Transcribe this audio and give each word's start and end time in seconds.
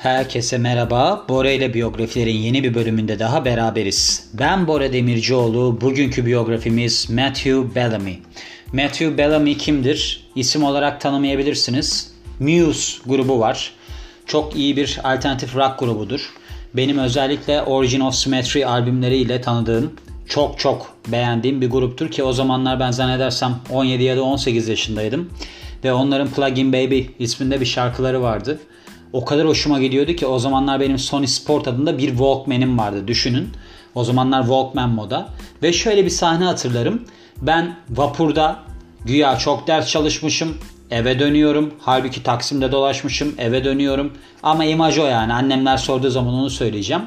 Herkese 0.00 0.58
merhaba. 0.58 1.24
Bora 1.28 1.50
ile 1.50 1.74
biyografilerin 1.74 2.36
yeni 2.36 2.64
bir 2.64 2.74
bölümünde 2.74 3.18
daha 3.18 3.44
beraberiz. 3.44 4.30
Ben 4.34 4.66
Bora 4.66 4.92
Demircioğlu. 4.92 5.80
Bugünkü 5.80 6.26
biyografimiz 6.26 7.10
Matthew 7.10 7.74
Bellamy. 7.74 8.18
Matthew 8.72 9.18
Bellamy 9.18 9.56
kimdir? 9.56 10.26
İsim 10.34 10.64
olarak 10.64 11.00
tanımayabilirsiniz. 11.00 12.12
Muse 12.38 12.98
grubu 13.06 13.40
var. 13.40 13.72
Çok 14.26 14.56
iyi 14.56 14.76
bir 14.76 15.00
alternatif 15.04 15.56
rock 15.56 15.78
grubudur. 15.78 16.32
Benim 16.74 16.98
özellikle 16.98 17.62
Origin 17.62 18.00
of 18.00 18.14
Symmetry 18.14 18.66
albümleriyle 18.66 19.40
tanıdığım, 19.40 19.92
çok 20.28 20.58
çok 20.58 20.94
beğendiğim 21.08 21.60
bir 21.60 21.70
gruptur 21.70 22.10
ki 22.10 22.22
o 22.22 22.32
zamanlar 22.32 22.80
ben 22.80 22.90
zannedersem 22.90 23.56
17 23.70 24.02
ya 24.02 24.16
da 24.16 24.22
18 24.22 24.68
yaşındaydım. 24.68 25.30
Ve 25.84 25.92
onların 25.92 26.28
Plug-in 26.28 26.72
Baby 26.72 27.00
isminde 27.18 27.60
bir 27.60 27.66
şarkıları 27.66 28.22
vardı. 28.22 28.60
O 29.12 29.24
kadar 29.24 29.46
hoşuma 29.46 29.80
gidiyordu 29.80 30.12
ki 30.12 30.26
o 30.26 30.38
zamanlar 30.38 30.80
benim 30.80 30.98
Sony 30.98 31.26
Sport 31.26 31.68
adında 31.68 31.98
bir 31.98 32.08
Walkman'im 32.08 32.78
vardı 32.78 33.08
düşünün. 33.08 33.48
O 33.94 34.04
zamanlar 34.04 34.40
Walkman 34.40 34.90
moda. 34.90 35.28
Ve 35.62 35.72
şöyle 35.72 36.04
bir 36.04 36.10
sahne 36.10 36.44
hatırlarım. 36.44 37.02
Ben 37.42 37.76
vapurda 37.90 38.56
güya 39.04 39.38
çok 39.38 39.66
ders 39.66 39.88
çalışmışım. 39.88 40.56
Eve 40.90 41.18
dönüyorum. 41.18 41.74
Halbuki 41.78 42.22
Taksim'de 42.22 42.72
dolaşmışım. 42.72 43.34
Eve 43.38 43.64
dönüyorum. 43.64 44.12
Ama 44.42 44.64
imaj 44.64 44.98
o 44.98 45.06
yani. 45.06 45.32
Annemler 45.32 45.76
sorduğu 45.76 46.10
zaman 46.10 46.34
onu 46.34 46.50
söyleyeceğim. 46.50 47.02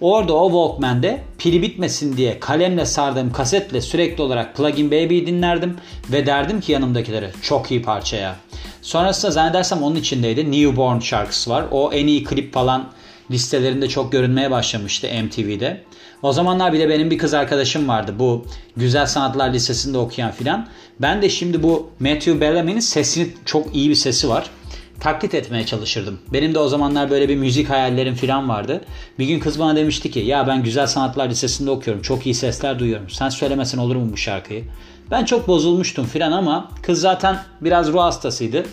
Orada 0.00 0.32
o 0.32 0.48
Walkman'de 0.48 1.20
pili 1.38 1.62
bitmesin 1.62 2.16
diye 2.16 2.40
kalemle 2.40 2.86
sardığım 2.86 3.32
kasetle 3.32 3.80
sürekli 3.80 4.22
olarak 4.22 4.56
Plugin 4.56 4.90
Baby'yi 4.90 5.26
dinlerdim 5.26 5.76
ve 6.12 6.26
derdim 6.26 6.60
ki 6.60 6.72
yanımdakilere 6.72 7.30
çok 7.42 7.70
iyi 7.70 7.82
parça 7.82 8.16
ya. 8.16 8.36
Sonrasında 8.88 9.30
zannedersem 9.30 9.82
onun 9.82 9.96
içindeydi. 9.96 10.52
Newborn 10.52 10.98
şarkısı 10.98 11.50
var. 11.50 11.64
O 11.70 11.92
en 11.92 12.06
iyi 12.06 12.24
klip 12.24 12.54
falan 12.54 12.88
listelerinde 13.30 13.88
çok 13.88 14.12
görünmeye 14.12 14.50
başlamıştı 14.50 15.08
MTV'de. 15.24 15.84
O 16.22 16.32
zamanlar 16.32 16.72
bir 16.72 16.78
de 16.78 16.88
benim 16.88 17.10
bir 17.10 17.18
kız 17.18 17.34
arkadaşım 17.34 17.88
vardı. 17.88 18.14
Bu 18.18 18.46
Güzel 18.76 19.06
Sanatlar 19.06 19.52
Lisesi'nde 19.52 19.98
okuyan 19.98 20.30
filan. 20.30 20.68
Ben 21.00 21.22
de 21.22 21.28
şimdi 21.28 21.62
bu 21.62 21.90
Matthew 22.00 22.40
Bellamy'nin 22.40 22.80
sesini 22.80 23.28
çok 23.44 23.76
iyi 23.76 23.90
bir 23.90 23.94
sesi 23.94 24.28
var 24.28 24.50
taklit 25.00 25.34
etmeye 25.34 25.66
çalışırdım. 25.66 26.18
Benim 26.32 26.54
de 26.54 26.58
o 26.58 26.68
zamanlar 26.68 27.10
böyle 27.10 27.28
bir 27.28 27.36
müzik 27.36 27.70
hayallerim 27.70 28.14
falan 28.14 28.48
vardı. 28.48 28.80
Bir 29.18 29.26
gün 29.26 29.40
kız 29.40 29.58
bana 29.58 29.76
demişti 29.76 30.10
ki 30.10 30.18
ya 30.18 30.46
ben 30.46 30.62
Güzel 30.62 30.86
Sanatlar 30.86 31.28
Lisesi'nde 31.30 31.70
okuyorum. 31.70 32.02
Çok 32.02 32.26
iyi 32.26 32.34
sesler 32.34 32.78
duyuyorum. 32.78 33.10
Sen 33.10 33.28
söylemesen 33.28 33.78
olur 33.78 33.96
mu 33.96 34.08
bu 34.12 34.16
şarkıyı? 34.16 34.64
Ben 35.10 35.24
çok 35.24 35.48
bozulmuştum 35.48 36.06
filan 36.06 36.32
ama 36.32 36.70
kız 36.82 37.00
zaten 37.00 37.38
biraz 37.60 37.92
ruh 37.92 38.00
hastasıydı. 38.00 38.66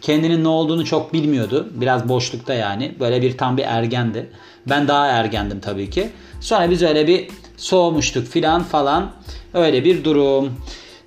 Kendinin 0.00 0.44
ne 0.44 0.48
olduğunu 0.48 0.84
çok 0.84 1.12
bilmiyordu. 1.12 1.68
Biraz 1.74 2.08
boşlukta 2.08 2.54
yani. 2.54 2.94
Böyle 3.00 3.22
bir 3.22 3.38
tam 3.38 3.56
bir 3.56 3.62
ergendi. 3.62 4.30
Ben 4.66 4.88
daha 4.88 5.06
ergendim 5.06 5.60
tabii 5.60 5.90
ki. 5.90 6.10
Sonra 6.40 6.70
biz 6.70 6.82
öyle 6.82 7.06
bir 7.06 7.28
soğumuştuk 7.56 8.26
filan 8.26 8.62
falan. 8.62 9.10
Öyle 9.54 9.84
bir 9.84 10.04
durum. 10.04 10.52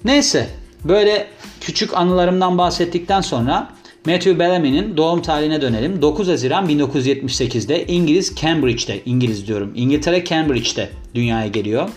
Neyse 0.06 0.50
böyle 0.84 1.28
küçük 1.62 1.97
anılarımdan 1.97 2.58
bahsettikten 2.58 3.22
sonra 3.22 3.70
Matthew 4.06 4.40
Bellamy'nin 4.40 4.97
doğum 4.97 5.22
tarihine 5.22 5.62
dönelim. 5.62 6.02
9 6.02 6.28
Haziran 6.28 6.70
1978'de 6.70 7.86
İngiliz 7.86 8.36
Cambridge'de, 8.36 9.02
İngiliz 9.06 9.47
diyorum, 9.47 9.72
İngiltere 9.75 10.25
Cambridge'de 10.25 10.90
dünyaya 11.16 11.47
geliyor. 11.47 11.90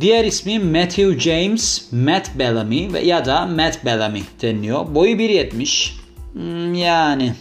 Diğer 0.00 0.24
ismi 0.24 0.58
Matthew 0.58 1.20
James 1.20 1.92
Matt 1.92 2.38
Bellamy 2.38 2.92
ve 2.92 3.00
ya 3.00 3.24
da 3.24 3.46
Matt 3.46 3.84
Bellamy 3.84 4.22
deniliyor. 4.42 4.94
Boyu 4.94 5.16
1.70. 5.16 5.90
Hmm, 6.32 6.74
yani 6.74 7.34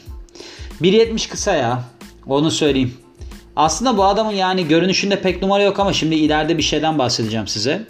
1.70 0.81 1.29
kısa 1.29 1.53
ya. 1.53 1.83
Onu 2.27 2.51
söyleyeyim. 2.51 2.93
Aslında 3.55 3.97
bu 3.97 4.03
adamın 4.03 4.31
yani 4.31 4.67
görünüşünde 4.67 5.21
pek 5.21 5.41
numara 5.41 5.63
yok 5.63 5.79
ama 5.79 5.93
şimdi 5.93 6.15
ileride 6.15 6.57
bir 6.57 6.63
şeyden 6.63 6.99
bahsedeceğim 6.99 7.47
size. 7.47 7.87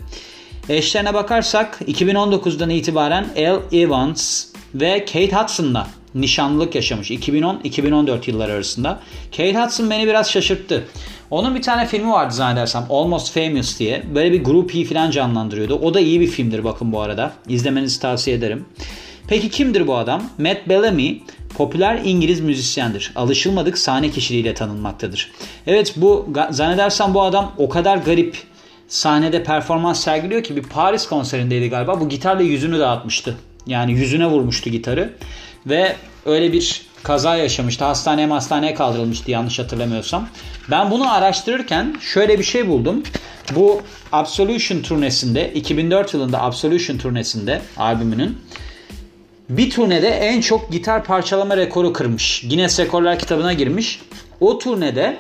Eşlerine 0.70 1.14
bakarsak 1.14 1.80
2019'dan 1.88 2.70
itibaren 2.70 3.26
L. 3.38 3.76
Evans 3.78 4.46
ve 4.76 5.06
Kate 5.06 5.32
Hudson'la 5.32 5.88
nişanlılık 6.16 6.76
yaşamış 6.76 7.12
2010-2014 7.12 8.30
yılları 8.30 8.52
arasında. 8.52 9.00
Kate 9.32 9.56
Hudson 9.56 9.90
beni 9.90 10.08
biraz 10.08 10.32
şaşırttı. 10.32 10.84
Onun 11.32 11.56
bir 11.56 11.62
tane 11.62 11.86
filmi 11.86 12.12
vardı 12.12 12.34
zannedersem 12.34 12.86
Almost 12.90 13.34
Famous 13.34 13.80
diye. 13.80 14.04
Böyle 14.16 14.32
bir 14.32 14.44
grup 14.44 14.90
falan 14.90 15.12
canlandırıyordu. 15.12 15.76
O 15.76 15.94
da 15.94 16.00
iyi 16.00 16.20
bir 16.20 16.28
filmdir 16.28 16.64
bakın 16.64 16.92
bu 16.92 17.02
arada. 17.02 17.34
İzlemenizi 17.48 18.00
tavsiye 18.00 18.36
ederim. 18.36 18.66
Peki 19.28 19.50
kimdir 19.50 19.88
bu 19.88 19.96
adam? 19.96 20.24
Matt 20.38 20.70
Bellamy 20.70 21.22
popüler 21.58 22.02
İngiliz 22.04 22.40
müzisyendir. 22.40 23.12
Alışılmadık 23.16 23.78
sahne 23.78 24.10
kişiliğiyle 24.10 24.54
tanınmaktadır. 24.54 25.32
Evet 25.68 25.94
bu 25.98 26.28
zannedersem 26.50 27.14
bu 27.14 27.22
adam 27.22 27.52
o 27.58 27.70
kadar 27.70 27.98
garip 27.98 28.38
sahnede 28.88 29.44
performans 29.44 30.04
sergiliyor 30.04 30.44
ki 30.44 30.56
bir 30.56 30.64
Paris 30.64 31.08
konserindeydi 31.08 31.70
galiba. 31.70 32.00
Bu 32.02 32.10
gitarla 32.10 32.44
yüzünü 32.44 32.80
dağıtmıştı. 32.80 33.38
Yani 33.68 33.92
yüzüne 33.92 34.26
vurmuştu 34.26 34.70
gitarı. 34.70 35.14
Ve 35.68 35.96
öyle 36.26 36.54
bir 36.54 36.86
kaza 37.04 37.36
yaşamıştı. 37.36 37.86
Hastaneye 37.86 38.28
hastaneye 38.28 38.74
kaldırılmıştı 38.74 39.32
yanlış 39.32 39.60
hatırlamıyorsam. 39.60 40.28
Ben 40.72 40.92
bunu 40.92 41.14
araştırırken 41.14 41.96
şöyle 42.02 42.40
bir 42.40 42.44
şey 42.44 42.68
buldum. 42.68 43.04
Bu 43.56 43.82
Absolution 44.12 44.82
turnesinde 44.82 45.54
2004 45.54 46.14
yılında 46.14 46.42
Absolution 46.42 46.98
turnesinde 46.98 47.62
albümünün 47.78 48.38
bir 49.50 49.70
turnede 49.70 50.08
en 50.10 50.42
çok 50.42 50.72
gitar 50.72 51.04
parçalama 51.04 51.58
rekoru 51.58 51.94
kırmış. 51.94 52.46
Guinness 52.50 52.80
Rekorlar 52.80 53.20
kitabına 53.20 53.54
girmiş. 53.54 54.02
O 54.40 54.58
turnede 54.58 55.18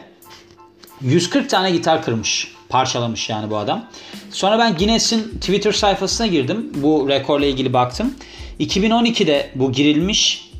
140 1.01 1.49
tane 1.49 1.71
gitar 1.71 2.03
kırmış. 2.03 2.53
Parçalamış 2.69 3.29
yani 3.29 3.49
bu 3.49 3.57
adam. 3.57 3.85
Sonra 4.31 4.59
ben 4.59 4.77
Guinness'in 4.77 5.23
Twitter 5.39 5.71
sayfasına 5.71 6.27
girdim. 6.27 6.71
Bu 6.75 7.09
rekorla 7.09 7.45
ilgili 7.45 7.73
baktım. 7.73 8.13
2012'de 8.59 9.49
bu 9.55 9.71
girilmiş. 9.71 10.51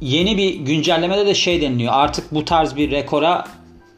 Yeni 0.00 0.36
bir 0.36 0.54
güncellemede 0.54 1.26
de 1.26 1.34
şey 1.34 1.60
deniliyor. 1.60 1.92
Artık 1.92 2.34
bu 2.34 2.44
tarz 2.44 2.76
bir 2.76 2.90
rekora 2.90 3.44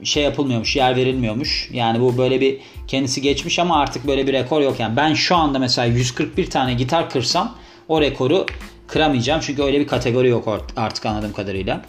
şey 0.03 0.23
yapılmıyormuş, 0.23 0.77
yer 0.77 0.97
verilmiyormuş. 0.97 1.71
Yani 1.73 2.01
bu 2.01 2.19
böyle 2.19 2.41
bir 2.41 2.59
kendisi 2.89 3.23
geçmiş 3.23 3.59
ama 3.59 3.81
artık 3.81 4.07
böyle 4.07 4.27
bir 4.27 4.33
rekor 4.33 4.61
yok. 4.61 4.81
Yani 4.81 4.97
ben 4.97 5.15
şu 5.15 5.37
anda 5.37 5.59
mesela 5.59 5.87
141 5.87 6.51
tane 6.51 6.75
gitar 6.75 7.11
kırsam 7.11 7.55
o 7.89 8.01
rekoru 8.01 8.47
kıramayacağım. 8.87 9.41
Çünkü 9.45 9.63
öyle 9.63 9.81
bir 9.81 9.87
kategori 9.87 10.29
yok 10.29 10.61
artık 10.77 11.07
anladığım 11.07 11.33
kadarıyla. 11.33 11.83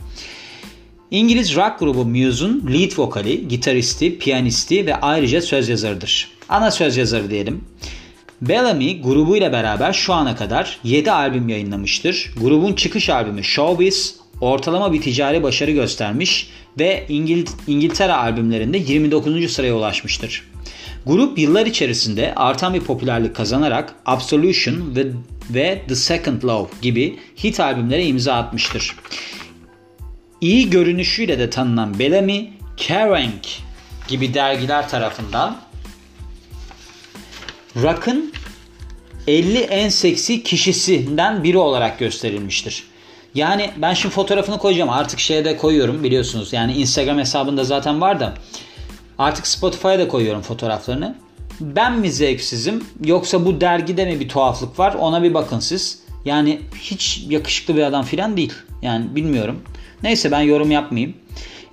İngiliz 1.11 1.55
rock 1.55 1.79
grubu 1.79 2.05
Muse'un 2.05 2.73
lead 2.73 2.99
vokali, 2.99 3.47
gitaristi, 3.47 4.17
piyanisti 4.17 4.85
ve 4.85 4.95
ayrıca 4.95 5.41
söz 5.41 5.69
yazarıdır. 5.69 6.31
Ana 6.49 6.71
söz 6.71 6.97
yazarı 6.97 7.29
diyelim. 7.29 7.63
Bellamy 8.49 9.01
grubuyla 9.01 9.51
beraber 9.51 9.93
şu 9.93 10.13
ana 10.13 10.35
kadar 10.35 10.79
7 10.83 11.11
albüm 11.11 11.49
yayınlamıştır. 11.49 12.33
Grubun 12.41 12.73
çıkış 12.73 13.09
albümü 13.09 13.43
Showbiz 13.43 14.15
ortalama 14.41 14.93
bir 14.93 15.01
ticari 15.01 15.43
başarı 15.43 15.71
göstermiş 15.71 16.49
ve 16.79 17.05
İngil 17.09 17.45
İngiltere 17.67 18.13
albümlerinde 18.13 18.77
29. 18.77 19.51
sıraya 19.51 19.75
ulaşmıştır. 19.75 20.43
Grup 21.05 21.39
yıllar 21.39 21.65
içerisinde 21.65 22.33
artan 22.35 22.73
bir 22.73 22.81
popülerlik 22.81 23.35
kazanarak 23.35 23.95
Absolution 24.05 24.95
ve, 24.95 25.05
ve 25.49 25.81
The 25.87 25.95
Second 25.95 26.43
Love 26.43 26.67
gibi 26.81 27.19
hit 27.43 27.59
albümlere 27.59 28.05
imza 28.05 28.33
atmıştır. 28.33 28.95
İyi 30.41 30.69
görünüşüyle 30.69 31.39
de 31.39 31.49
tanınan 31.49 31.99
Bellamy, 31.99 32.49
Kerrang 32.77 33.43
gibi 34.07 34.33
dergiler 34.33 34.89
tarafından 34.89 35.64
rock'ın 37.81 38.33
50 39.27 39.57
en 39.57 39.89
seksi 39.89 40.43
kişisinden 40.43 41.43
biri 41.43 41.57
olarak 41.57 41.99
gösterilmiştir. 41.99 42.83
Yani 43.35 43.71
ben 43.77 43.93
şimdi 43.93 44.15
fotoğrafını 44.15 44.57
koyacağım. 44.57 44.89
Artık 44.89 45.19
şeye 45.19 45.45
de 45.45 45.57
koyuyorum 45.57 46.03
biliyorsunuz. 46.03 46.53
Yani 46.53 46.73
Instagram 46.73 47.17
hesabında 47.17 47.63
zaten 47.63 48.01
var 48.01 48.19
da. 48.19 48.33
Artık 49.17 49.47
Spotify'a 49.47 49.99
da 49.99 50.07
koyuyorum 50.07 50.41
fotoğraflarını. 50.41 51.15
Ben 51.59 51.99
mi 51.99 52.11
zevksizim 52.11 52.83
yoksa 53.05 53.45
bu 53.45 53.61
dergide 53.61 54.05
mi 54.05 54.19
bir 54.19 54.29
tuhaflık 54.29 54.79
var 54.79 54.93
ona 54.93 55.23
bir 55.23 55.33
bakın 55.33 55.59
siz. 55.59 55.99
Yani 56.25 56.61
hiç 56.79 57.25
yakışıklı 57.29 57.75
bir 57.75 57.81
adam 57.81 58.05
filan 58.05 58.37
değil. 58.37 58.53
Yani 58.81 59.15
bilmiyorum. 59.15 59.61
Neyse 60.03 60.31
ben 60.31 60.41
yorum 60.41 60.71
yapmayayım. 60.71 61.15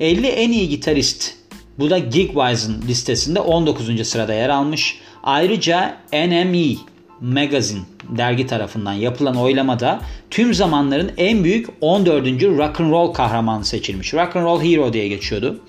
50 0.01 0.27
en 0.27 0.53
iyi 0.53 0.69
gitarist. 0.69 1.35
Bu 1.79 1.91
da 1.91 1.99
Gigwise'ın 1.99 2.83
listesinde 2.89 3.41
19. 3.41 4.09
sırada 4.09 4.35
yer 4.35 4.49
almış. 4.49 4.99
Ayrıca 5.23 5.97
NME 6.13 6.77
Magazine 7.21 7.81
dergi 8.09 8.47
tarafından 8.47 8.93
yapılan 8.93 9.37
oylamada 9.37 10.01
tüm 10.31 10.55
zamanların 10.55 11.13
en 11.17 11.45
büyük 11.45 11.69
14. 11.81 12.27
rock 12.43 12.81
and 12.81 12.93
roll 12.93 13.13
kahramanı 13.13 13.65
seçilmiş. 13.65 14.15
Rock 14.15 14.37
and 14.37 14.45
roll 14.45 14.63
hero 14.63 14.93
diye 14.93 15.09
geçiyordu. 15.09 15.61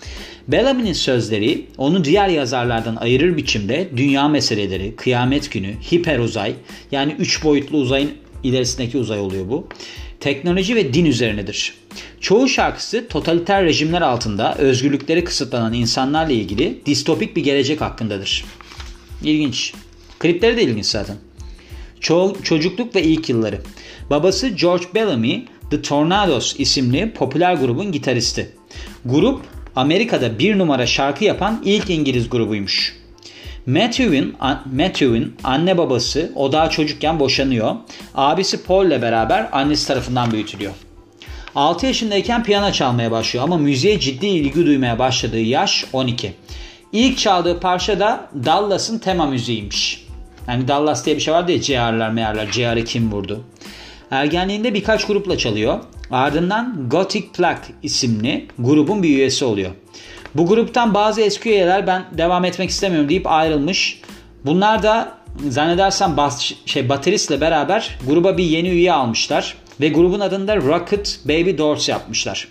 Bellamy'nin 0.48 0.94
sözleri 0.94 1.66
onu 1.78 2.04
diğer 2.04 2.28
yazarlardan 2.30 2.96
ayırır 2.96 3.38
biçimde 3.38 3.90
dünya 3.98 4.28
meseleleri, 4.28 4.96
kıyamet 4.96 5.52
günü, 5.52 5.74
hiper 5.92 6.20
uzay 6.20 6.54
yani 6.92 7.16
3 7.20 7.44
boyutlu 7.44 7.78
uzayın 7.78 8.12
ilerisindeki 8.44 8.98
uzay 8.98 9.20
oluyor 9.20 9.50
bu. 9.50 9.68
Teknoloji 10.20 10.76
ve 10.76 10.94
din 10.94 11.06
üzerinedir. 11.06 11.74
Çoğu 12.20 12.48
şarkısı 12.48 13.08
totaliter 13.08 13.66
rejimler 13.66 14.02
altında 14.02 14.56
özgürlükleri 14.56 15.24
kısıtlanan 15.24 15.74
insanlarla 15.74 16.34
ilgili 16.34 16.82
distopik 16.86 17.36
bir 17.36 17.44
gelecek 17.44 17.82
hakkındadır. 17.82 18.44
İlginç. 19.24 19.74
Klipleri 20.20 20.58
de 20.58 20.64
ilginç 20.64 20.86
zaten. 20.86 21.16
Ço- 22.02 22.44
çocukluk 22.44 22.96
ve 22.96 23.04
ilk 23.04 23.30
yılları. 23.30 23.62
Babası 24.10 24.48
George 24.48 24.86
Bellamy, 24.96 25.46
The 25.72 25.82
Tornadoes 25.82 26.56
isimli 26.58 27.14
popüler 27.14 27.54
grubun 27.54 27.92
gitaristi. 27.92 28.50
Grup 29.06 29.42
Amerika'da 29.76 30.40
bir 30.40 30.58
numara 30.58 30.86
şarkı 30.86 31.24
yapan 31.24 31.62
ilk 31.66 31.90
İngiliz 31.90 32.30
grubuymuş. 32.30 32.96
Matthew'in 33.66 34.36
Matthew'in 34.74 35.36
anne 35.44 35.78
babası 35.78 36.32
o 36.36 36.52
daha 36.52 36.70
çocukken 36.70 37.20
boşanıyor. 37.20 37.76
Abisi 38.16 38.64
Paul 38.64 38.86
ile 38.86 39.02
beraber 39.02 39.50
annesi 39.52 39.88
tarafından 39.88 40.32
büyütülüyor. 40.32 40.74
6 41.56 41.86
yaşındayken 41.86 42.44
piyano 42.44 42.72
çalmaya 42.72 43.12
başlıyor 43.12 43.46
ama 43.46 43.58
müziğe 43.58 44.00
ciddi 44.00 44.28
ilgi 44.28 44.66
duymaya 44.66 45.00
başladığı 45.00 45.40
yaş 45.40 45.86
12. 45.94 46.34
İlk 46.94 47.18
çaldığı 47.18 47.60
parça 47.60 48.00
da 48.00 48.30
Dallas'ın 48.46 49.00
tema 49.00 49.26
müziğiymiş. 49.26 50.08
Yani 50.48 50.68
Dallas 50.68 51.06
diye 51.06 51.16
bir 51.16 51.22
şey 51.22 51.34
vardı 51.34 51.52
ya 51.52 51.62
CR'lar 51.62 52.10
meğerler. 52.10 52.52
CR'ı 52.52 52.84
kim 52.84 53.12
vurdu? 53.12 53.44
Ergenliğinde 54.12 54.74
birkaç 54.74 55.08
grupla 55.08 55.38
çalıyor. 55.38 55.80
Ardından 56.12 56.90
Gothic 56.90 57.28
Plaque 57.34 57.76
isimli 57.84 58.48
grubun 58.60 59.04
bir 59.04 59.10
üyesi 59.10 59.46
oluyor. 59.46 59.72
Bu 60.36 60.48
gruptan 60.48 60.94
bazı 60.94 61.22
eski 61.22 61.50
üyeler 61.50 61.88
ben 61.88 62.06
devam 62.18 62.46
etmek 62.46 62.70
istemiyorum 62.70 63.10
deyip 63.10 63.28
ayrılmış. 63.28 64.02
Bunlar 64.46 64.84
da 64.84 65.18
zannedersem 65.50 66.18
bas, 66.18 66.52
şey 66.66 66.90
bateristle 66.90 67.42
beraber 67.42 67.98
gruba 68.08 68.38
bir 68.38 68.44
yeni 68.44 68.70
üye 68.70 68.94
almışlar 68.94 69.58
ve 69.82 69.90
grubun 69.90 70.20
adını 70.20 70.48
da 70.48 70.56
Rocket 70.56 71.20
Baby 71.26 71.58
Doors 71.58 71.90
yapmışlar. 71.90 72.48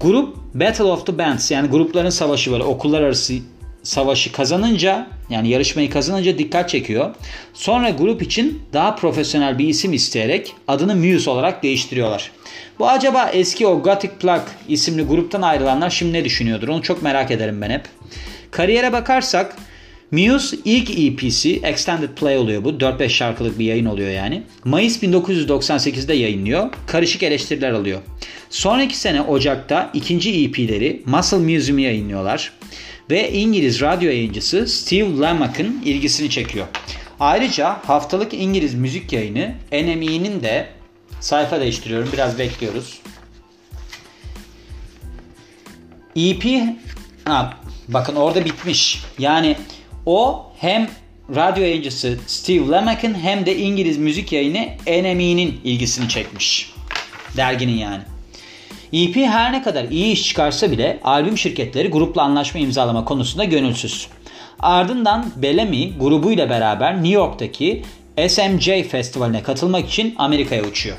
Grup 0.00 0.36
Battle 0.54 0.84
of 0.84 1.06
the 1.06 1.18
Bands 1.18 1.50
yani 1.50 1.68
grupların 1.68 2.10
savaşı 2.10 2.52
böyle 2.52 2.64
okullar 2.64 3.02
arası 3.02 3.34
savaşı 3.82 4.32
kazanınca 4.32 5.06
yani 5.30 5.48
yarışmayı 5.48 5.90
kazanınca 5.90 6.38
dikkat 6.38 6.68
çekiyor. 6.68 7.14
Sonra 7.54 7.90
grup 7.90 8.22
için 8.22 8.62
daha 8.72 8.96
profesyonel 8.96 9.58
bir 9.58 9.68
isim 9.68 9.92
isteyerek 9.92 10.54
adını 10.68 10.96
Muse 10.96 11.30
olarak 11.30 11.62
değiştiriyorlar. 11.62 12.30
Bu 12.78 12.88
acaba 12.88 13.30
eski 13.32 13.66
o 13.66 13.82
Gothic 13.82 14.12
Plug 14.20 14.42
isimli 14.68 15.02
gruptan 15.02 15.42
ayrılanlar 15.42 15.90
şimdi 15.90 16.12
ne 16.12 16.24
düşünüyordur? 16.24 16.68
Onu 16.68 16.82
çok 16.82 17.02
merak 17.02 17.30
ederim 17.30 17.60
ben 17.60 17.70
hep. 17.70 17.84
Kariyere 18.50 18.92
bakarsak 18.92 19.56
Muse 20.10 20.56
ilk 20.64 20.90
EP'si 20.98 21.60
Extended 21.62 22.08
Play 22.08 22.38
oluyor 22.38 22.64
bu. 22.64 22.70
4-5 22.70 23.08
şarkılık 23.08 23.58
bir 23.58 23.64
yayın 23.64 23.86
oluyor 23.86 24.10
yani. 24.10 24.42
Mayıs 24.64 25.02
1998'de 25.02 26.14
yayınlıyor. 26.14 26.70
Karışık 26.86 27.22
eleştiriler 27.22 27.72
alıyor. 27.72 28.00
Sonraki 28.50 28.98
sene 28.98 29.22
Ocak'ta 29.22 29.90
ikinci 29.94 30.44
EP'leri 30.44 31.02
Muscle 31.06 31.36
Museum'u 31.36 31.80
yayınlıyorlar. 31.80 32.52
Ve 33.10 33.32
İngiliz 33.32 33.80
radyo 33.80 34.10
yayıncısı 34.10 34.66
Steve 34.66 35.18
Lamac'ın 35.18 35.82
ilgisini 35.84 36.30
çekiyor. 36.30 36.66
Ayrıca 37.20 37.80
haftalık 37.86 38.34
İngiliz 38.34 38.74
müzik 38.74 39.12
yayını 39.12 39.54
NME'nin 39.72 40.42
de 40.42 40.68
sayfa 41.20 41.60
değiştiriyorum 41.60 42.08
biraz 42.12 42.38
bekliyoruz. 42.38 43.00
EP 46.16 46.44
ha, 47.24 47.58
bakın 47.88 48.16
orada 48.16 48.44
bitmiş. 48.44 49.02
Yani 49.18 49.56
o 50.06 50.46
hem 50.58 50.90
radyo 51.34 51.62
yayıncısı 51.62 52.18
Steve 52.26 52.68
Lamac'ın 52.68 53.14
hem 53.14 53.46
de 53.46 53.56
İngiliz 53.56 53.98
müzik 53.98 54.32
yayını 54.32 54.68
NME'nin 54.86 55.60
ilgisini 55.64 56.08
çekmiş. 56.08 56.72
Derginin 57.36 57.76
yani. 57.76 58.02
EP 58.92 59.16
her 59.16 59.52
ne 59.52 59.62
kadar 59.62 59.84
iyi 59.84 60.12
iş 60.12 60.28
çıkarsa 60.28 60.70
bile 60.70 61.00
albüm 61.04 61.38
şirketleri 61.38 61.88
grupla 61.88 62.22
anlaşma 62.22 62.60
imzalama 62.60 63.04
konusunda 63.04 63.44
gönülsüz. 63.44 64.08
Ardından 64.60 65.26
Bellamy 65.36 65.98
grubuyla 65.98 66.50
beraber 66.50 66.94
New 66.94 67.12
York'taki 67.12 67.82
SMJ 68.28 68.68
Festivali'ne 68.90 69.42
katılmak 69.42 69.88
için 69.88 70.14
Amerika'ya 70.18 70.64
uçuyor. 70.64 70.96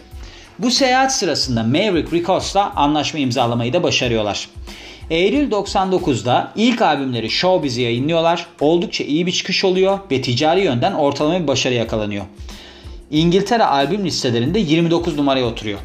Bu 0.60 0.72
seyahat 0.72 1.14
sırasında 1.14 1.64
Maverick 1.64 2.18
Records'la 2.18 2.74
anlaşma 2.76 3.20
imzalamayı 3.20 3.74
da 3.74 3.84
başarıyorlar. 3.84 4.50
Eylül 5.10 5.52
99'da 5.52 6.52
ilk 6.56 6.82
albümleri 6.82 7.30
Showbiz'i 7.30 7.82
yayınlıyorlar. 7.82 8.48
Oldukça 8.60 9.04
iyi 9.04 9.26
bir 9.26 9.32
çıkış 9.32 9.64
oluyor 9.64 10.00
ve 10.12 10.22
ticari 10.22 10.62
yönden 10.62 10.94
ortalama 10.94 11.42
bir 11.42 11.48
başarı 11.48 11.74
yakalanıyor. 11.74 12.26
İngiltere 13.12 13.64
albüm 13.64 14.06
listelerinde 14.06 14.60
29 14.60 15.18
numaraya 15.18 15.46
oturuyor. 15.46 15.80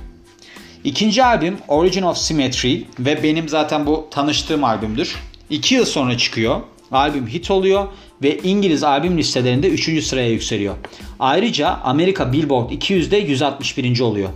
İkinci 0.84 1.25
albüm 1.25 1.56
Origin 1.69 2.02
of 2.02 2.19
Symmetry 2.19 2.76
ve 2.98 3.22
benim 3.22 3.48
zaten 3.48 3.86
bu 3.86 4.08
tanıştığım 4.10 4.64
albümdür. 4.64 5.16
2 5.50 5.75
yıl 5.75 5.84
sonra 5.84 6.19
çıkıyor. 6.19 6.60
Albüm 6.92 7.26
hit 7.26 7.50
oluyor 7.50 7.88
ve 8.22 8.38
İngiliz 8.38 8.84
albüm 8.84 9.19
listelerinde 9.19 9.69
3. 9.69 10.04
sıraya 10.04 10.30
yükseliyor. 10.30 10.75
Ayrıca 11.20 11.69
Amerika 11.69 12.32
Billboard 12.32 12.70
200'de 12.70 13.16
161. 13.16 14.00
oluyor. 14.00 14.28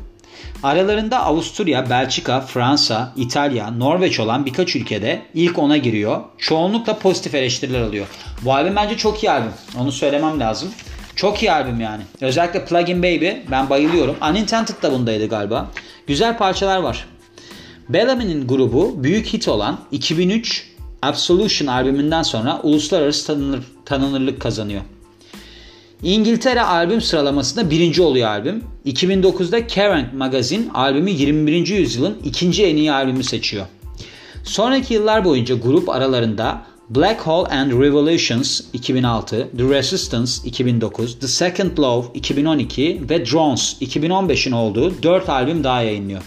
Aralarında 0.62 1.25
Avusturya, 1.25 1.91
Belçika, 1.91 2.41
Fransa, 2.41 3.12
İtalya, 3.17 3.71
Norveç 3.71 4.21
olan 4.21 4.47
birkaç 4.47 4.77
ülkede 4.77 5.23
ilk 5.35 5.59
ona 5.59 5.77
giriyor. 5.77 6.21
Çoğunlukla 6.39 6.99
pozitif 6.99 7.35
eleştiriler 7.35 7.81
alıyor. 7.81 8.06
Bu 8.43 8.55
albüm 8.55 8.77
bence 8.77 8.97
çok 8.97 9.25
iyi 9.25 9.31
albüm. 9.31 9.53
Onu 9.79 9.93
söylemem 9.93 10.41
lazım. 10.41 10.71
Çok 11.17 11.43
iyi 11.43 11.53
albüm 11.53 11.81
yani. 11.81 12.03
Özellikle 12.21 12.65
Plugin 12.65 13.03
Baby 13.03 13.29
ben 13.50 13.71
bayılıyorum. 13.71 14.17
Unintended 14.31 14.83
da 14.83 14.93
bundaydı 14.93 15.29
galiba. 15.29 15.71
Güzel 16.07 16.39
parçalar 16.39 16.79
var. 16.79 17.07
Bellamy'nin 17.89 18.49
grubu 18.49 19.05
büyük 19.05 19.27
hit 19.27 19.49
olan 19.49 19.81
2003 19.93 20.73
Absolution 21.03 21.69
albümünden 21.69 22.23
sonra 22.23 22.61
uluslararası 22.63 23.27
tanınır, 23.27 23.61
tanınırlık 23.85 24.41
kazanıyor. 24.41 24.83
İngiltere 26.03 26.63
albüm 26.63 27.01
sıralamasında 27.01 27.71
birinci 27.71 28.03
oluyor 28.03 28.29
albüm. 28.29 28.65
2009'da 28.87 29.67
Kerrang 29.67 30.15
Magazine 30.15 30.73
albümü 30.75 31.11
21. 31.11 31.67
yüzyılın 31.67 32.19
ikinci 32.25 32.65
en 32.65 32.77
iyi 32.77 32.93
albümü 32.93 33.25
seçiyor. 33.25 33.67
Sonraki 34.45 34.95
yıllar 34.95 35.25
boyunca 35.25 35.55
grup 35.55 35.89
aralarında 35.89 36.63
Black 36.94 37.21
Hole 37.21 37.49
and 37.49 37.73
Revolutions 37.73 38.61
2006, 38.73 39.31
The 39.56 39.65
Resistance 39.65 40.33
2009, 40.44 41.15
The 41.21 41.29
Second 41.29 41.79
Love 41.79 42.06
2012 42.15 43.00
ve 43.11 43.27
Drones 43.27 43.77
2015'in 43.81 44.53
olduğu 44.53 45.03
4 45.03 45.29
albüm 45.29 45.65
daha 45.65 45.82
yayınlıyor. 45.82 46.22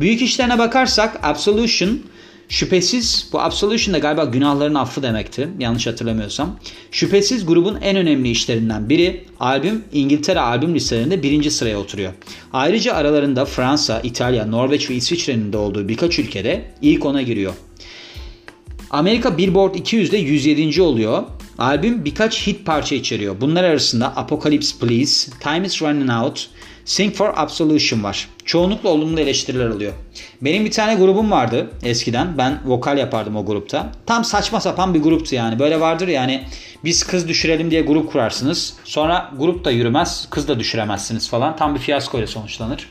Büyük 0.00 0.22
işlerine 0.22 0.58
bakarsak 0.58 1.20
Absolution 1.22 2.00
Şüphesiz 2.48 3.28
bu 3.32 3.40
Absolution 3.40 3.94
da 3.94 3.98
galiba 3.98 4.24
günahların 4.24 4.74
affı 4.74 5.02
demekti 5.02 5.48
yanlış 5.58 5.86
hatırlamıyorsam. 5.86 6.58
Şüphesiz 6.90 7.46
grubun 7.46 7.78
en 7.82 7.96
önemli 7.96 8.30
işlerinden 8.30 8.88
biri 8.88 9.24
albüm 9.40 9.84
İngiltere 9.92 10.40
albüm 10.40 10.74
listelerinde 10.74 11.22
birinci 11.22 11.50
sıraya 11.50 11.78
oturuyor. 11.78 12.12
Ayrıca 12.52 12.94
aralarında 12.94 13.44
Fransa, 13.44 14.00
İtalya, 14.00 14.46
Norveç 14.46 14.90
ve 14.90 14.94
İsviçre'nin 14.94 15.52
de 15.52 15.56
olduğu 15.56 15.88
birkaç 15.88 16.18
ülkede 16.18 16.64
ilk 16.82 17.06
ona 17.06 17.22
giriyor. 17.22 17.54
Amerika 18.94 19.38
Billboard 19.38 19.74
200'de 19.74 20.16
107. 20.16 20.82
oluyor. 20.82 21.22
Albüm 21.58 22.04
birkaç 22.04 22.46
hit 22.46 22.66
parça 22.66 22.94
içeriyor. 22.94 23.40
Bunlar 23.40 23.64
arasında 23.64 24.16
Apocalypse 24.16 24.86
Please, 24.86 25.30
Time 25.40 25.66
is 25.66 25.82
Running 25.82 26.10
Out, 26.10 26.48
Sing 26.84 27.14
for 27.14 27.32
Absolution 27.36 28.04
var. 28.04 28.28
Çoğunlukla 28.44 28.88
olumlu 28.88 29.20
eleştiriler 29.20 29.66
alıyor. 29.66 29.92
Benim 30.42 30.64
bir 30.64 30.70
tane 30.70 30.94
grubum 30.94 31.30
vardı 31.30 31.70
eskiden. 31.82 32.38
Ben 32.38 32.60
vokal 32.64 32.98
yapardım 32.98 33.36
o 33.36 33.46
grupta. 33.46 33.92
Tam 34.06 34.24
saçma 34.24 34.60
sapan 34.60 34.94
bir 34.94 35.02
gruptu 35.02 35.34
yani. 35.34 35.58
Böyle 35.58 35.80
vardır 35.80 36.08
yani 36.08 36.44
biz 36.84 37.04
kız 37.06 37.28
düşürelim 37.28 37.70
diye 37.70 37.82
grup 37.82 38.12
kurarsınız. 38.12 38.74
Sonra 38.84 39.30
grup 39.38 39.64
da 39.64 39.70
yürümez, 39.70 40.26
kız 40.30 40.48
da 40.48 40.58
düşüremezsiniz 40.58 41.28
falan. 41.28 41.56
Tam 41.56 41.74
bir 41.74 41.80
fiyasko 41.80 42.18
ile 42.18 42.26
sonuçlanır. 42.26 42.88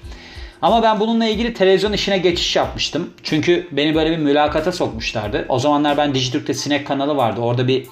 Ama 0.63 0.83
ben 0.83 0.99
bununla 0.99 1.25
ilgili 1.25 1.53
televizyon 1.53 1.93
işine 1.93 2.17
geçiş 2.17 2.55
yapmıştım. 2.55 3.13
Çünkü 3.23 3.67
beni 3.71 3.95
böyle 3.95 4.11
bir 4.11 4.17
mülakata 4.17 4.71
sokmuşlardı. 4.71 5.45
O 5.49 5.59
zamanlar 5.59 5.97
ben 5.97 6.15
Dijitürk'te 6.15 6.53
Sinek 6.53 6.87
kanalı 6.87 7.15
vardı. 7.17 7.41
Orada 7.41 7.67
bir 7.67 7.87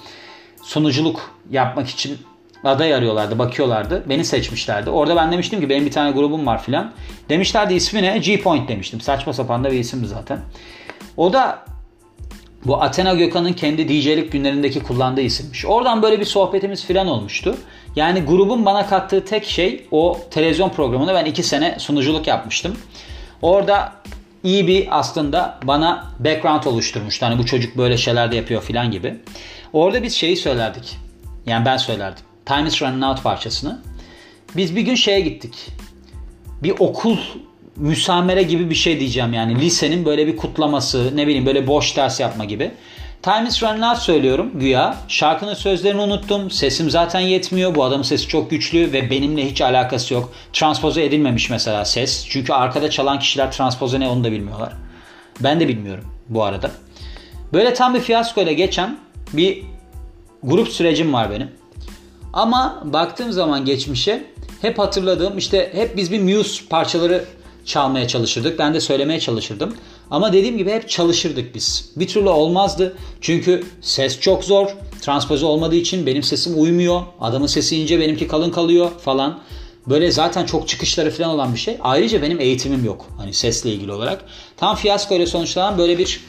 sunuculuk 0.63 1.32
yapmak 1.50 1.90
için 1.90 2.18
aday 2.63 2.94
arıyorlardı, 2.94 3.40
bakıyorlardı. 3.40 4.04
Beni 4.10 4.25
seçmişlerdi. 4.25 4.90
Orada 4.90 5.16
ben 5.16 5.32
demiştim 5.32 5.62
ki 5.62 5.70
benim 5.70 5.86
bir 5.86 5.92
tane 5.92 6.12
grubum 6.12 6.46
var 6.46 6.63
filan. 6.63 6.92
Demişlerdi 7.30 7.74
ismi 7.74 8.01
ne? 8.01 8.18
G-Point 8.18 8.68
demiştim. 8.68 9.01
Saçma 9.01 9.34
sapan 9.34 9.63
da 9.63 9.72
bir 9.72 9.80
isimdi 9.80 10.08
zaten. 10.08 10.40
O 11.18 11.34
da 11.34 11.66
bu 12.66 12.82
Athena 12.82 13.13
Gökhan'ın 13.13 13.54
kendi 13.54 13.90
DJ'lik 13.90 14.32
günlerindeki 14.32 14.84
kullandığı 14.84 15.22
isimmiş. 15.22 15.66
Oradan 15.66 16.01
böyle 16.01 16.20
bir 16.20 16.25
sohbetimiz 16.25 16.86
filan 16.86 17.08
olmuştu. 17.08 17.58
Yani 17.95 18.21
grubun 18.21 18.65
bana 18.65 18.88
kattığı 18.88 19.25
tek 19.25 19.45
şey 19.45 19.86
o 19.91 20.19
televizyon 20.31 20.69
programında 20.69 21.13
ben 21.13 21.25
iki 21.25 21.43
sene 21.43 21.79
sunuculuk 21.79 22.27
yapmıştım. 22.27 22.77
Orada 23.41 23.93
iyi 24.43 24.67
bir 24.67 25.00
aslında 25.00 25.60
bana 25.63 26.12
background 26.19 26.63
oluşturmuştu. 26.63 27.25
Hani 27.25 27.38
bu 27.38 27.45
çocuk 27.45 27.77
böyle 27.77 27.98
şeyler 27.98 28.31
de 28.31 28.36
yapıyor 28.36 28.62
filan 28.62 28.91
gibi. 28.91 29.15
Orada 29.74 30.03
biz 30.03 30.13
şeyi 30.13 30.38
söylerdik. 30.38 30.98
Yani 31.45 31.65
ben 31.65 31.77
söylerdim. 31.77 32.24
Time 32.45 32.67
is 32.67 32.81
Running 32.81 33.03
Out 33.03 33.24
parçasını. 33.24 33.81
Biz 34.55 34.75
bir 34.75 34.81
gün 34.81 34.95
şeye 34.95 35.19
gittik. 35.19 35.67
Bir 36.63 36.74
okul 36.79 37.17
müsamere 37.75 38.43
gibi 38.43 38.69
bir 38.69 38.75
şey 38.75 39.00
diyeceğim 39.00 39.33
yani. 39.33 39.60
Lisenin 39.62 40.05
böyle 40.05 40.27
bir 40.27 40.38
kutlaması, 40.38 41.12
ne 41.15 41.27
bileyim 41.27 41.45
böyle 41.45 41.67
boş 41.67 41.98
ders 41.98 42.19
yapma 42.19 42.45
gibi. 42.45 42.71
Time 43.24 43.48
is 43.48 43.63
running 43.63 43.98
söylüyorum 43.98 44.51
güya. 44.54 44.98
Şarkının 45.08 45.54
sözlerini 45.54 46.01
unuttum. 46.01 46.51
Sesim 46.51 46.90
zaten 46.90 47.20
yetmiyor. 47.20 47.75
Bu 47.75 47.84
adamın 47.84 48.04
sesi 48.04 48.28
çok 48.28 48.51
güçlü 48.51 48.94
ve 48.94 49.10
benimle 49.10 49.50
hiç 49.50 49.62
alakası 49.62 50.13
yok. 50.13 50.34
Transpoze 50.54 51.06
edilmemiş 51.06 51.50
mesela 51.50 51.86
ses. 51.86 52.25
Çünkü 52.30 52.54
arkada 52.54 52.90
çalan 52.90 53.20
kişiler 53.20 53.51
transpoze 53.51 54.00
ne 54.00 54.08
onu 54.08 54.24
da 54.24 54.32
bilmiyorlar. 54.32 54.74
Ben 55.40 55.60
de 55.60 55.68
bilmiyorum 55.68 56.06
bu 56.30 56.44
arada. 56.44 56.72
Böyle 57.54 57.74
tam 57.74 57.94
bir 57.94 58.00
fiyasko 58.00 58.42
ile 58.42 58.54
geçen 58.54 58.98
bir 59.34 59.63
grup 60.44 60.68
sürecim 60.68 61.13
var 61.13 61.32
benim. 61.32 61.51
Ama 62.34 62.82
baktığım 62.86 63.32
zaman 63.32 63.66
geçmişe 63.66 64.24
hep 64.62 64.80
hatırladığım 64.80 65.38
işte 65.38 65.72
hep 65.74 65.98
biz 65.98 66.12
bir 66.12 66.20
Muse 66.20 66.63
parçaları 66.70 67.25
çalmaya 67.66 68.08
çalışırdık. 68.08 68.60
Ben 68.60 68.74
de 68.74 68.80
söylemeye 68.80 69.20
çalışırdım. 69.20 69.75
Ama 70.12 70.34
dediğim 70.34 70.58
gibi 70.58 70.72
hep 70.72 70.89
çalışırdık 70.89 71.56
biz. 71.56 71.91
Bir 71.96 72.08
türlü 72.08 72.30
olmazdı. 72.30 72.98
Çünkü 73.22 73.63
ses 73.82 74.20
çok 74.20 74.44
zor. 74.44 74.68
Transpoze 75.01 75.46
olmadığı 75.46 75.75
için 75.75 76.06
benim 76.06 76.24
sesim 76.24 76.62
uymuyor. 76.62 77.01
Adamın 77.22 77.48
sesi 77.48 77.77
ince 77.82 78.00
benimki 78.00 78.27
kalın 78.27 78.51
kalıyor 78.51 78.91
falan. 79.00 79.39
Böyle 79.88 80.12
zaten 80.12 80.46
çok 80.46 80.68
çıkışları 80.68 81.12
falan 81.12 81.30
olan 81.30 81.53
bir 81.53 81.60
şey. 81.60 81.77
Ayrıca 81.82 82.22
benim 82.22 82.39
eğitimim 82.39 82.86
yok. 82.86 83.06
Hani 83.18 83.34
sesle 83.34 83.72
ilgili 83.74 83.91
olarak. 83.91 84.25
Tam 84.58 84.75
fiyasko 84.75 85.15
ile 85.15 85.25
sonuçlanan 85.25 85.77
böyle 85.77 85.98
bir 85.98 86.20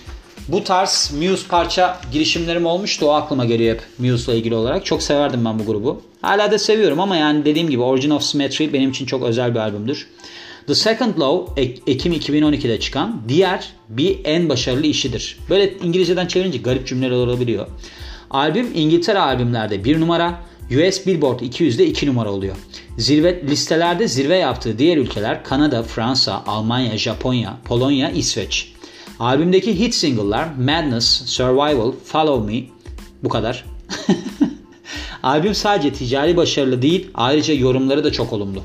bu 0.49 0.65
tarz 0.65 1.13
Muse 1.21 1.49
parça 1.49 1.99
girişimlerim 2.13 2.67
olmuştu. 2.67 3.07
O 3.07 3.11
aklıma 3.11 3.45
geliyor 3.45 3.75
hep 3.75 3.83
Muse'la 3.99 4.35
ilgili 4.35 4.55
olarak. 4.55 4.85
Çok 4.85 5.03
severdim 5.03 5.45
ben 5.45 5.59
bu 5.59 5.67
grubu. 5.67 6.03
Hala 6.23 6.51
da 6.51 6.59
seviyorum 6.59 7.01
ama 7.01 7.17
yani 7.17 7.45
dediğim 7.45 7.71
gibi 7.71 7.83
Origin 7.83 8.11
of 8.11 8.23
Symmetry 8.23 8.73
benim 8.73 8.91
için 8.91 9.07
çok 9.07 9.23
özel 9.23 9.55
bir 9.55 9.61
albümdür. 9.61 10.07
The 10.67 10.75
Second 10.75 11.21
Law 11.21 11.63
Ekim 11.87 12.13
2012'de 12.13 12.81
çıkan 12.81 13.23
diğer 13.29 13.73
bir 13.89 14.19
en 14.25 14.49
başarılı 14.49 14.87
işidir. 14.87 15.39
Böyle 15.51 15.79
İngilizceden 15.79 16.27
çevirince 16.27 16.59
garip 16.59 16.87
cümleler 16.87 17.17
olabiliyor. 17.17 17.67
Albüm 18.31 18.71
İngiltere 18.75 19.19
albümlerde 19.19 19.85
bir 19.85 20.01
numara, 20.01 20.41
US 20.71 21.07
Billboard 21.07 21.41
200'de 21.41 21.87
2 21.87 22.07
numara 22.07 22.31
oluyor. 22.31 22.57
Zirve 22.99 23.43
listelerde 23.43 24.09
zirve 24.09 24.37
yaptığı 24.37 24.79
diğer 24.79 24.97
ülkeler 24.97 25.45
Kanada, 25.45 25.83
Fransa, 25.83 26.43
Almanya, 26.47 26.99
Japonya, 26.99 27.57
Polonya, 27.65 28.11
İsveç. 28.11 28.73
Albümdeki 29.21 29.79
hit 29.79 29.95
single'lar 29.95 30.49
Madness, 30.59 31.07
Survival, 31.27 31.93
Follow 32.05 32.53
Me 32.53 32.65
bu 33.23 33.29
kadar. 33.29 33.65
Albüm 35.23 35.55
sadece 35.55 35.93
ticari 35.93 36.37
başarılı 36.37 36.83
değil 36.83 37.11
ayrıca 37.15 37.55
yorumları 37.55 38.05
da 38.05 38.13
çok 38.13 38.33
olumlu. 38.33 38.63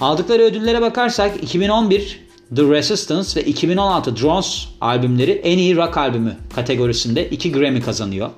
Aldıkları 0.00 0.42
ödüllere 0.42 0.80
bakarsak 0.80 1.42
2011 1.42 2.20
The 2.56 2.62
Resistance 2.62 3.40
ve 3.40 3.44
2016 3.44 4.16
Drones 4.16 4.64
albümleri 4.80 5.30
en 5.30 5.58
iyi 5.58 5.76
rock 5.76 5.96
albümü 5.96 6.36
kategorisinde 6.54 7.28
2 7.28 7.52
Grammy 7.52 7.80
kazanıyor. 7.80 8.30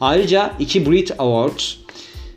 Ayrıca 0.00 0.52
2 0.58 0.90
Brit 0.90 1.10
Awards, 1.18 1.74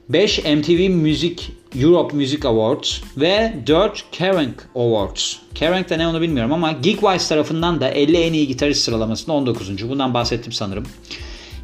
5 0.10 0.38
MTV 0.38 0.90
Music 0.90 1.36
Europe 1.82 2.18
Music 2.18 2.48
Awards 2.48 2.98
ve 3.18 3.54
4 3.68 4.06
Kerrang 4.12 4.56
Awards. 4.76 5.36
Kerrang 5.56 5.90
de 5.90 5.98
ne 5.98 6.08
onu 6.08 6.22
bilmiyorum 6.22 6.54
ama 6.54 6.72
Geekwise 6.72 7.30
tarafından 7.30 7.82
da 7.82 7.90
50 7.90 8.18
en 8.18 8.34
iyi 8.34 8.48
gitarist 8.48 8.82
sıralamasında 8.82 9.34
19. 9.34 9.90
Bundan 9.90 10.14
bahsettim 10.14 10.54
sanırım. 10.54 10.86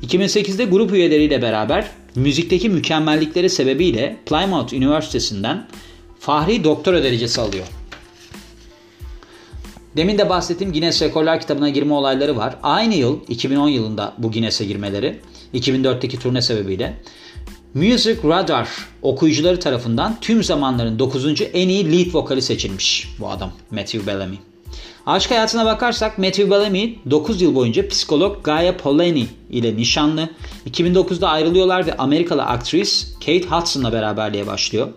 2008'de 0.04 0.66
grup 0.66 0.94
üyeleriyle 0.94 1.42
beraber 1.42 1.88
müzikteki 2.16 2.70
mükemmellikleri 2.70 3.50
sebebiyle 3.50 4.18
Plymouth 4.26 4.74
Üniversitesi'nden 4.74 5.68
Fahri 6.26 6.64
doktora 6.64 7.04
derecesi 7.04 7.42
alıyor. 7.42 7.66
Demin 9.98 10.18
de 10.18 10.30
bahsettiğim 10.30 10.74
Guinness 10.74 11.02
Rekorlar 11.02 11.42
kitabına 11.42 11.70
girme 11.70 11.94
olayları 11.94 12.38
var. 12.38 12.56
Aynı 12.64 12.96
yıl 12.96 13.20
2010 13.28 13.68
yılında 13.68 14.14
bu 14.18 14.32
Guinness'e 14.32 14.66
girmeleri 14.66 15.20
2004'teki 15.54 16.20
turne 16.20 16.42
sebebiyle 16.42 16.98
Music 17.74 18.18
Radar 18.24 18.70
okuyucuları 19.02 19.60
tarafından 19.60 20.18
tüm 20.22 20.44
zamanların 20.44 21.00
9. 21.00 21.42
en 21.54 21.70
iyi 21.70 21.92
lead 21.92 22.14
vokali 22.16 22.42
seçilmiş 22.42 23.10
bu 23.20 23.30
adam 23.30 23.52
Matthew 23.72 24.08
Bellamy. 24.08 24.38
Aşk 25.06 25.32
hayatına 25.32 25.66
bakarsak 25.66 26.18
Matthew 26.18 26.52
Bellamy 26.52 26.96
9 27.10 27.42
yıl 27.42 27.56
boyunca 27.56 27.88
psikolog 27.88 28.44
Gaia 28.44 28.78
Polanyi 28.78 29.28
ile 29.50 29.78
nişanlı. 29.78 30.30
2009'da 30.70 31.30
ayrılıyorlar 31.30 31.88
ve 31.88 31.98
Amerikalı 31.98 32.44
aktris 32.44 33.14
Kate 33.14 33.48
Hudson'la 33.48 33.94
beraberliğe 33.94 34.48
başlıyor. 34.48 34.88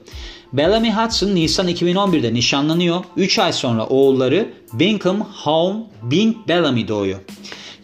Bellamy 0.52 0.93
Hudson 0.93 1.35
Nisan 1.35 1.69
2011'de 1.69 2.35
nişanlanıyor. 2.35 3.05
3 3.17 3.38
ay 3.38 3.52
sonra 3.52 3.87
oğulları 3.87 4.49
Bingham 4.73 5.21
Home 5.21 5.76
Bing 6.02 6.37
Bellamy 6.49 6.88
doğuyor. 6.88 7.21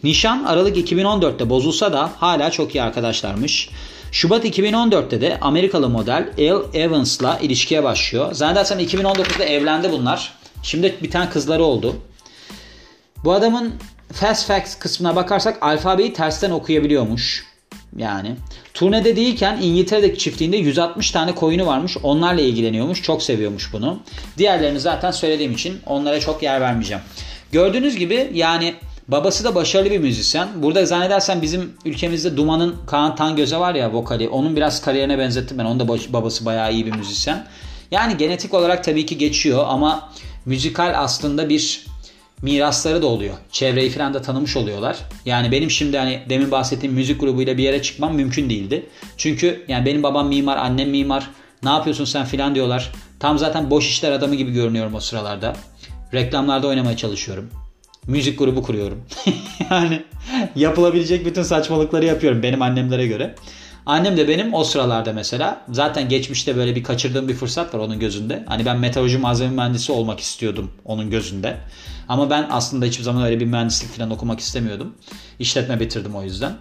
Nişan 0.03 0.43
Aralık 0.43 0.77
2014'te 0.77 1.49
bozulsa 1.49 1.93
da 1.93 2.11
hala 2.17 2.51
çok 2.51 2.75
iyi 2.75 2.81
arkadaşlarmış. 2.81 3.69
Şubat 4.11 4.45
2014'te 4.45 5.21
de 5.21 5.37
Amerikalı 5.41 5.89
model 5.89 6.33
Elle 6.37 6.83
Evans'la 6.83 7.39
ilişkiye 7.39 7.83
başlıyor. 7.83 8.33
Zannedersem 8.33 8.79
2019'da 8.79 9.45
evlendi 9.45 9.91
bunlar. 9.91 10.33
Şimdi 10.63 10.95
bir 11.03 11.11
tane 11.11 11.29
kızları 11.29 11.63
oldu. 11.63 11.95
Bu 13.23 13.33
adamın 13.33 13.73
Fast 14.13 14.47
Facts 14.47 14.75
kısmına 14.79 15.15
bakarsak 15.15 15.57
alfabeyi 15.63 16.13
tersten 16.13 16.51
okuyabiliyormuş. 16.51 17.45
Yani 17.97 18.35
turnede 18.73 19.15
değilken 19.15 19.59
İngiltere'deki 19.61 20.19
çiftliğinde 20.19 20.57
160 20.57 21.11
tane 21.11 21.35
koyunu 21.35 21.65
varmış. 21.65 21.97
Onlarla 22.03 22.41
ilgileniyormuş. 22.41 23.03
Çok 23.03 23.23
seviyormuş 23.23 23.73
bunu. 23.73 23.99
Diğerlerini 24.37 24.79
zaten 24.79 25.11
söylediğim 25.11 25.51
için 25.51 25.79
onlara 25.85 26.19
çok 26.19 26.43
yer 26.43 26.61
vermeyeceğim. 26.61 27.03
Gördüğünüz 27.51 27.95
gibi 27.95 28.31
yani 28.33 28.73
babası 29.07 29.43
da 29.43 29.55
başarılı 29.55 29.91
bir 29.91 29.99
müzisyen. 29.99 30.47
Burada 30.55 30.85
zannedersen 30.85 31.41
bizim 31.41 31.73
ülkemizde 31.85 32.37
Duman'ın 32.37 32.75
Kaan 32.87 33.15
Tangöze 33.15 33.57
var 33.57 33.75
ya 33.75 33.93
vokali. 33.93 34.29
Onun 34.29 34.55
biraz 34.55 34.81
kariyerine 34.81 35.19
benzettim 35.19 35.57
ben. 35.57 35.65
Onun 35.65 35.79
da 35.79 35.87
babası 35.87 36.45
bayağı 36.45 36.73
iyi 36.73 36.85
bir 36.85 36.95
müzisyen. 36.95 37.47
Yani 37.91 38.17
genetik 38.17 38.53
olarak 38.53 38.83
tabii 38.83 39.05
ki 39.05 39.17
geçiyor 39.17 39.65
ama 39.67 40.09
müzikal 40.45 40.93
aslında 40.97 41.49
bir 41.49 41.85
mirasları 42.45 43.01
da 43.01 43.07
oluyor. 43.07 43.33
Çevreyi 43.51 43.89
falan 43.89 44.13
da 44.13 44.21
tanımış 44.21 44.57
oluyorlar. 44.57 44.97
Yani 45.25 45.51
benim 45.51 45.71
şimdi 45.71 45.97
hani 45.97 46.21
demin 46.29 46.51
bahsettiğim 46.51 46.95
müzik 46.95 47.19
grubuyla 47.19 47.57
bir 47.57 47.63
yere 47.63 47.81
çıkmam 47.81 48.15
mümkün 48.15 48.49
değildi. 48.49 48.85
Çünkü 49.17 49.65
yani 49.67 49.85
benim 49.85 50.03
babam 50.03 50.27
mimar, 50.27 50.57
annem 50.57 50.89
mimar. 50.89 51.29
Ne 51.63 51.69
yapıyorsun 51.69 52.05
sen 52.05 52.25
filan 52.25 52.55
diyorlar. 52.55 52.91
Tam 53.19 53.39
zaten 53.39 53.69
boş 53.69 53.89
işler 53.89 54.11
adamı 54.11 54.35
gibi 54.35 54.51
görünüyorum 54.51 54.95
o 54.95 54.99
sıralarda. 54.99 55.55
Reklamlarda 56.13 56.67
oynamaya 56.67 56.97
çalışıyorum. 56.97 57.49
Müzik 58.07 58.39
grubu 58.39 58.63
kuruyorum. 58.63 59.01
yani 59.69 60.03
yapılabilecek 60.55 61.25
bütün 61.25 61.43
saçmalıkları 61.43 62.05
yapıyorum 62.05 62.43
benim 62.43 62.61
annemlere 62.61 63.07
göre. 63.07 63.35
Annem 63.85 64.17
de 64.17 64.27
benim 64.27 64.53
o 64.53 64.63
sıralarda 64.63 65.13
mesela 65.13 65.61
zaten 65.71 66.09
geçmişte 66.09 66.55
böyle 66.55 66.75
bir 66.75 66.83
kaçırdığım 66.83 67.27
bir 67.27 67.33
fırsat 67.33 67.73
var 67.73 67.79
onun 67.79 67.99
gözünde. 67.99 68.43
Hani 68.47 68.65
ben 68.65 68.79
metalurji 68.79 69.17
malzeme 69.17 69.55
mühendisi 69.55 69.91
olmak 69.91 70.19
istiyordum 70.19 70.71
onun 70.85 71.09
gözünde. 71.09 71.57
Ama 72.09 72.29
ben 72.29 72.47
aslında 72.51 72.85
hiçbir 72.85 73.03
zaman 73.03 73.23
öyle 73.23 73.39
bir 73.39 73.45
mühendislik 73.45 73.89
falan 73.89 74.11
okumak 74.11 74.39
istemiyordum. 74.39 74.95
İşletme 75.39 75.79
bitirdim 75.79 76.15
o 76.15 76.23
yüzden. 76.23 76.53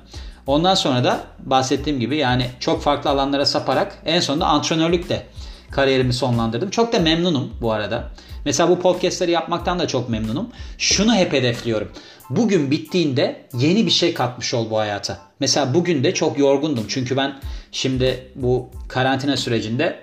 Ondan 0.46 0.74
sonra 0.74 1.04
da 1.04 1.20
bahsettiğim 1.38 2.00
gibi 2.00 2.16
yani 2.16 2.46
çok 2.60 2.82
farklı 2.82 3.10
alanlara 3.10 3.46
saparak 3.46 3.98
en 4.04 4.20
sonunda 4.20 4.46
antrenörlükte 4.46 5.26
kariyerimi 5.70 6.12
sonlandırdım. 6.12 6.70
Çok 6.70 6.92
da 6.92 6.98
memnunum 6.98 7.52
bu 7.60 7.72
arada. 7.72 8.10
Mesela 8.44 8.68
bu 8.68 8.80
podcastleri 8.80 9.30
yapmaktan 9.30 9.78
da 9.78 9.88
çok 9.88 10.08
memnunum. 10.08 10.48
Şunu 10.78 11.14
hep 11.14 11.32
hedefliyorum. 11.32 11.92
Bugün 12.30 12.70
bittiğinde 12.70 13.46
yeni 13.58 13.86
bir 13.86 13.90
şey 13.90 14.14
katmış 14.14 14.54
ol 14.54 14.70
bu 14.70 14.78
hayata. 14.78 15.18
Mesela 15.40 15.74
bugün 15.74 16.04
de 16.04 16.14
çok 16.14 16.38
yorgundum. 16.38 16.84
Çünkü 16.88 17.16
ben 17.16 17.40
şimdi 17.72 18.32
bu 18.34 18.70
karantina 18.88 19.36
sürecinde 19.36 20.00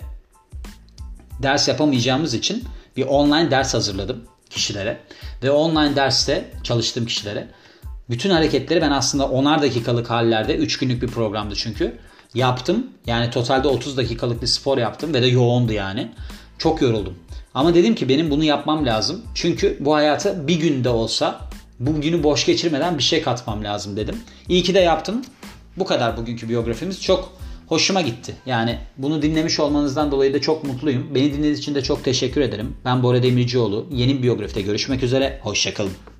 ders 1.43 1.67
yapamayacağımız 1.67 2.33
için 2.33 2.63
bir 2.97 3.05
online 3.05 3.51
ders 3.51 3.73
hazırladım 3.73 4.23
kişilere. 4.51 4.99
Ve 5.43 5.51
online 5.51 5.95
derste 5.95 6.51
çalıştığım 6.63 7.05
kişilere 7.05 7.47
bütün 8.09 8.29
hareketleri 8.29 8.81
ben 8.81 8.91
aslında 8.91 9.29
onar 9.29 9.61
dakikalık 9.61 10.09
hallerde 10.09 10.55
3 10.55 10.79
günlük 10.79 11.01
bir 11.01 11.07
programdı 11.07 11.55
çünkü. 11.55 11.97
Yaptım. 12.33 12.87
Yani 13.05 13.29
totalde 13.29 13.67
30 13.67 13.97
dakikalık 13.97 14.41
bir 14.41 14.47
spor 14.47 14.77
yaptım 14.77 15.13
ve 15.13 15.21
de 15.21 15.27
yoğundu 15.27 15.73
yani. 15.73 16.11
Çok 16.57 16.81
yoruldum. 16.81 17.13
Ama 17.53 17.73
dedim 17.73 17.95
ki 17.95 18.09
benim 18.09 18.31
bunu 18.31 18.43
yapmam 18.43 18.85
lazım. 18.85 19.21
Çünkü 19.35 19.77
bu 19.79 19.95
hayata 19.95 20.47
bir 20.47 20.55
günde 20.55 20.89
olsa 20.89 21.39
bu 21.79 22.01
günü 22.01 22.23
boş 22.23 22.45
geçirmeden 22.45 22.97
bir 22.97 23.03
şey 23.03 23.21
katmam 23.21 23.63
lazım 23.63 23.97
dedim. 23.97 24.15
İyi 24.49 24.63
ki 24.63 24.73
de 24.73 24.79
yaptım. 24.79 25.21
Bu 25.77 25.85
kadar 25.85 26.17
bugünkü 26.17 26.49
biyografimiz. 26.49 27.01
Çok 27.01 27.33
hoşuma 27.71 28.01
gitti. 28.01 28.35
Yani 28.45 28.77
bunu 28.97 29.21
dinlemiş 29.21 29.59
olmanızdan 29.59 30.11
dolayı 30.11 30.33
da 30.33 30.41
çok 30.41 30.63
mutluyum. 30.63 31.07
Beni 31.15 31.33
dinlediğiniz 31.33 31.59
için 31.59 31.75
de 31.75 31.83
çok 31.83 32.03
teşekkür 32.03 32.41
ederim. 32.41 32.75
Ben 32.85 33.03
Bora 33.03 33.23
Demircioğlu. 33.23 33.87
Yeni 33.91 34.17
bir 34.17 34.23
biyografide 34.23 34.61
görüşmek 34.61 35.03
üzere. 35.03 35.39
Hoşçakalın. 35.43 36.10